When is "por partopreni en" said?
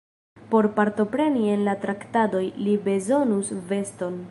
0.53-1.67